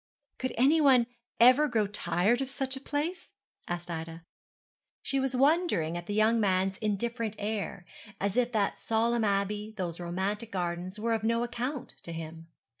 'Could 0.39 0.51
anyone 0.57 1.05
ever 1.39 1.67
grow 1.67 1.85
tired 1.85 2.41
of 2.41 2.49
such 2.49 2.75
a 2.75 2.79
place?' 2.81 3.33
asked 3.67 3.91
Ida. 3.91 4.23
She 5.03 5.19
was 5.19 5.35
wondering 5.35 5.95
at 5.95 6.07
the 6.07 6.15
young 6.15 6.39
man's 6.39 6.79
indifferent 6.79 7.35
air, 7.37 7.85
as 8.19 8.35
if 8.35 8.51
that 8.51 8.79
solemn 8.79 9.23
abbey, 9.23 9.75
those 9.77 9.99
romantic 9.99 10.51
gardens, 10.51 10.97
were 10.99 11.13
of 11.13 11.23
no 11.23 11.43
account 11.43 11.93
to 12.01 12.11
him. 12.13 12.47